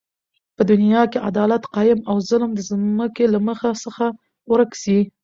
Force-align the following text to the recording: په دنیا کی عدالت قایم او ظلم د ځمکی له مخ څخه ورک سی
په 0.55 0.61
دنیا 0.71 1.03
کی 1.11 1.17
عدالت 1.29 1.63
قایم 1.75 1.99
او 2.09 2.15
ظلم 2.29 2.51
د 2.55 2.59
ځمکی 2.69 3.25
له 3.33 3.39
مخ 3.47 3.59
څخه 3.83 4.05
ورک 4.51 4.71
سی 4.83 4.97